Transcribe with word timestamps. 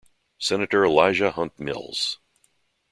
Senator 0.39 0.83
Elijah 0.83 1.29
Hunt 1.29 1.59
Mills. 1.59 2.17